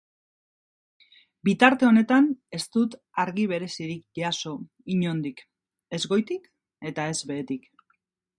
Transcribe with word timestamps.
Bitarte 1.49 1.87
honetan 1.89 2.29
ez 2.59 2.61
dut 2.77 2.95
argi 3.25 3.45
berezirik 3.53 4.01
jaso 4.21 4.55
inondik, 4.95 5.45
ez 5.99 6.01
goitik 6.15 6.51
eta 6.93 7.09
ez 7.13 7.17
behetik. 7.35 7.71